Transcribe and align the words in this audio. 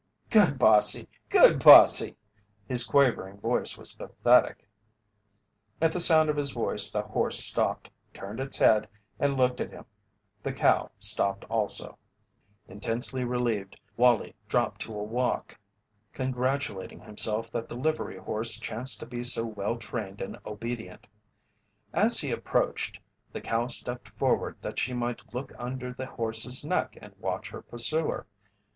"Good 0.31 0.57
bossy! 0.57 1.07
Good 1.29 1.63
bossy!" 1.63 2.15
His 2.67 2.83
quavering 2.83 3.39
voice 3.39 3.77
was 3.77 3.93
pathetic. 3.93 4.67
At 5.79 5.91
the 5.91 5.99
sound 5.99 6.27
of 6.27 6.37
his 6.37 6.49
voice 6.49 6.89
the 6.89 7.03
horse 7.03 7.37
stopped, 7.43 7.87
turned 8.11 8.39
its 8.39 8.57
head, 8.57 8.89
and 9.19 9.37
looked 9.37 9.61
at 9.61 9.69
him. 9.69 9.85
The 10.41 10.53
cow 10.53 10.89
stopped 10.97 11.43
also. 11.51 11.99
Intensely 12.67 13.23
relieved, 13.23 13.79
Wallie 13.95 14.33
dropped 14.49 14.81
to 14.81 14.95
a 14.99 15.03
walk, 15.03 15.59
congratulating 16.13 17.01
himself 17.01 17.51
that 17.51 17.69
the 17.69 17.77
livery 17.77 18.17
horse 18.17 18.59
chanced 18.59 19.01
to 19.01 19.05
be 19.05 19.23
so 19.23 19.45
well 19.45 19.77
trained 19.77 20.19
and 20.19 20.35
obedient. 20.47 21.05
As 21.93 22.17
he 22.19 22.31
approached, 22.31 22.99
the 23.31 23.39
cow 23.39 23.67
stepped 23.67 24.09
forward 24.09 24.57
that 24.63 24.79
she 24.79 24.93
might 24.95 25.31
look 25.31 25.53
under 25.59 25.93
the 25.93 26.07
horse's 26.07 26.65
neck 26.65 26.97
and 26.99 27.13
watch 27.19 27.51
her 27.51 27.61
pursuer. 27.61 28.25